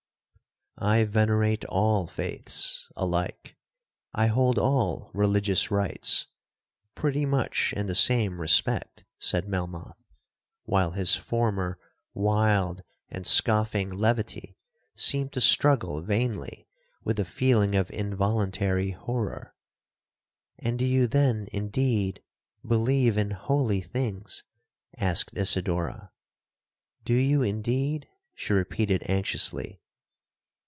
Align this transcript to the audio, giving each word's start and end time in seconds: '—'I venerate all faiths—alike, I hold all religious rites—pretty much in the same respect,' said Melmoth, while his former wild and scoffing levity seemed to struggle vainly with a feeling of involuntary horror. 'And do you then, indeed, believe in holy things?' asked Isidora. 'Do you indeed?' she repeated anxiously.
'—'I 0.83 1.03
venerate 1.03 1.63
all 1.65 2.07
faiths—alike, 2.07 3.55
I 4.15 4.25
hold 4.27 4.57
all 4.57 5.11
religious 5.13 5.69
rites—pretty 5.69 7.23
much 7.23 7.71
in 7.77 7.85
the 7.85 7.93
same 7.93 8.41
respect,' 8.41 9.03
said 9.19 9.47
Melmoth, 9.47 10.03
while 10.63 10.91
his 10.91 11.13
former 11.15 11.77
wild 12.15 12.81
and 13.09 13.27
scoffing 13.27 13.91
levity 13.91 14.57
seemed 14.95 15.33
to 15.33 15.41
struggle 15.41 16.01
vainly 16.01 16.67
with 17.03 17.19
a 17.19 17.25
feeling 17.25 17.75
of 17.75 17.91
involuntary 17.91 18.89
horror. 18.89 19.53
'And 20.57 20.79
do 20.79 20.85
you 20.85 21.05
then, 21.07 21.47
indeed, 21.53 22.23
believe 22.67 23.19
in 23.19 23.31
holy 23.31 23.81
things?' 23.81 24.43
asked 24.97 25.29
Isidora. 25.37 26.11
'Do 27.05 27.13
you 27.13 27.43
indeed?' 27.43 28.07
she 28.33 28.53
repeated 28.53 29.03
anxiously. 29.07 29.77